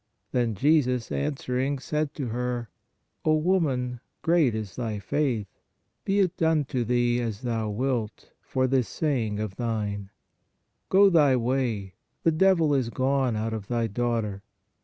Then 0.31 0.55
Jesus, 0.55 1.11
answering, 1.11 1.77
said 1.77 2.15
to 2.15 2.29
her: 2.29 2.71
O 3.23 3.35
woman, 3.35 3.99
great 4.23 4.55
is 4.55 4.75
thy 4.75 4.97
faith; 4.97 5.45
be 6.05 6.21
it 6.21 6.35
done 6.37 6.65
to 6.73 6.83
thee 6.83 7.19
as 7.21 7.41
thou 7.43 7.69
wilt, 7.69 8.31
for 8.41 8.65
this 8.65 8.87
saying 8.87 9.39
(of 9.39 9.57
thine); 9.57 10.09
go 10.89 11.07
thy 11.11 11.35
way, 11.35 11.93
the 12.23 12.31
devil 12.31 12.73
is 12.73 12.89
gone 12.89 13.35
out 13.35 13.53
of 13.53 13.67
thy 13.67 13.85
daughter. 13.85 14.41